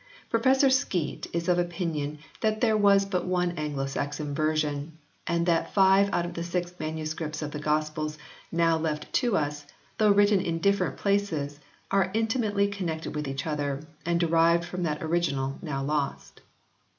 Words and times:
Professor 0.31 0.71
Skeat 0.71 1.27
is 1.31 1.47
of 1.47 1.59
opinion 1.59 2.17
that 2.39 2.59
there 2.59 2.75
was 2.75 3.05
but 3.05 3.27
one 3.27 3.51
Anglo 3.51 3.85
Saxon 3.85 4.33
version 4.33 4.93
and 5.27 5.45
that 5.45 5.75
five 5.75 6.09
out 6.11 6.25
of 6.25 6.33
the 6.33 6.43
six 6.43 6.73
MSS. 6.79 7.43
of 7.43 7.51
the 7.51 7.59
Gospels 7.59 8.17
now 8.51 8.79
left 8.79 9.13
to 9.13 9.37
us, 9.37 9.67
though 9.99 10.09
written 10.09 10.41
in 10.41 10.57
different 10.57 10.97
places, 10.97 11.59
are 11.91 12.09
intimately 12.15 12.67
connected 12.67 13.13
with 13.13 13.27
each 13.27 13.45
other, 13.45 13.81
and 14.03 14.19
derived 14.19 14.65
from 14.65 14.81
that 14.81 15.03
original, 15.03 15.59
now 15.61 15.83
lost. 15.83 16.41